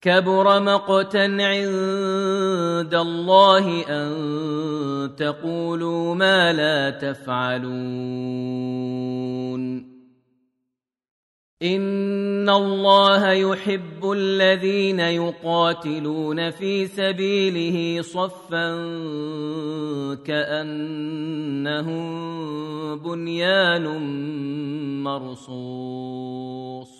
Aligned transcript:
كبر 0.00 0.60
مقتا 0.60 1.26
عند 1.40 2.94
الله 2.94 3.84
ان 3.88 5.16
تقولوا 5.16 6.14
ما 6.14 6.52
لا 6.52 6.90
تفعلون 6.90 7.70
ان 11.62 12.48
الله 12.48 13.32
يحب 13.32 14.12
الذين 14.12 15.00
يقاتلون 15.00 16.50
في 16.50 16.86
سبيله 16.86 18.02
صفا 18.02 18.70
كانهم 20.24 22.10
بنيان 22.98 23.86
مرصوص 25.02 26.99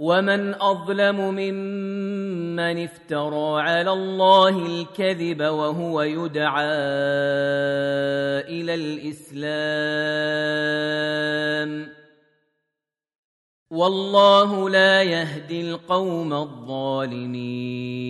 ومن 0.00 0.54
اظلم 0.54 1.20
ممن 1.20 2.84
افترى 2.84 3.62
على 3.62 3.92
الله 3.92 4.66
الكذب 4.66 5.40
وهو 5.42 6.02
يدعى 6.02 6.64
إلى 8.48 8.74
الاسلام 8.74 10.00
والله 13.70 14.70
لا 14.70 15.02
يهدي 15.02 15.70
القوم 15.70 16.32
الظالمين 16.32 18.09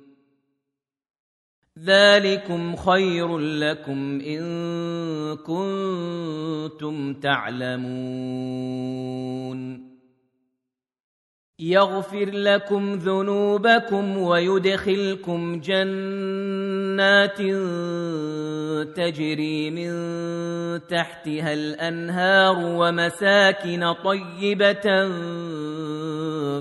ذلكم 1.79 2.75
خير 2.75 3.37
لكم 3.37 4.21
إن 4.21 4.43
كنتم 5.37 7.13
تعلمون. 7.13 8.71
يغفر 11.59 12.29
لكم 12.31 12.93
ذنوبكم 12.93 14.17
ويدخلكم 14.17 15.59
جنات 15.59 17.37
تجري 18.95 19.71
من 19.71 19.91
تحتها 20.87 21.53
الأنهار 21.53 22.55
ومساكن 22.59 23.93
طيبة 23.93 25.09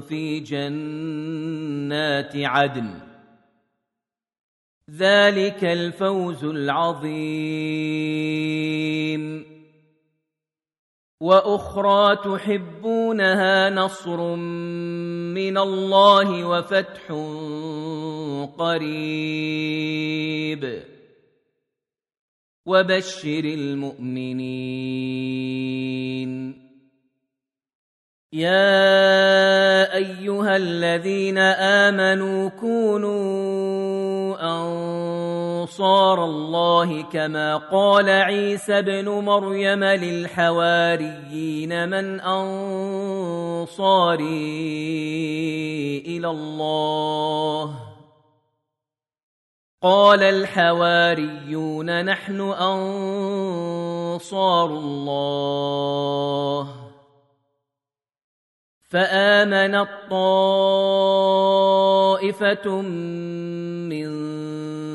في 0.00 0.40
جنات 0.40 2.36
عدن. 2.36 3.09
ذلك 4.96 5.64
الفوز 5.64 6.44
العظيم. 6.44 7.10
وأخرى 11.20 12.16
تحبونها 12.16 13.70
نصر 13.70 14.34
من 15.34 15.58
الله 15.58 16.44
وفتح 16.44 17.12
قريب. 18.58 19.30
وبشر 22.66 23.44
المؤمنين. 23.44 24.70
يا 28.32 29.94
أيها 29.96 30.56
الذين 30.56 31.38
آمنوا 31.38 32.48
كونوا 32.48 33.49
انصار 35.70 36.24
الله 36.24 37.02
كما 37.02 37.56
قال 37.56 38.08
عيسى 38.10 38.78
ابن 38.78 39.08
مريم 39.08 39.84
للحواريين 39.84 41.08
من 41.88 42.20
أنصاري 42.20 43.68
إلى 46.06 46.30
الله. 46.30 47.74
قال 49.82 50.22
الحواريون 50.22 52.04
نحن 52.04 52.40
أنصار 52.40 53.86
الله. 54.66 55.30
فامنت 58.90 59.88
طائفه 60.10 60.80
من 63.90 64.10